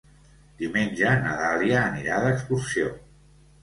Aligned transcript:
Diumenge 0.61 1.13
na 1.27 1.35
Dàlia 1.43 1.79
anirà 1.93 2.21
d'excursió. 2.27 2.95